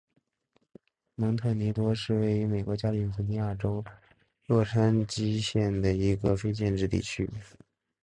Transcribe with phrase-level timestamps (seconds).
[1.13, 3.85] 蒙特尼多是位于美国加利福尼亚州
[4.47, 7.29] 洛杉矶县的一个非建制地区。